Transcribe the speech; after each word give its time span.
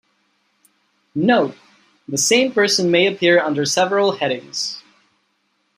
Note: 1.13 1.55
The 2.07 2.17
same 2.17 2.53
person 2.53 2.89
may 2.89 3.05
appear 3.05 3.39
under 3.39 3.65
several 3.65 4.13
headings. 4.13 4.81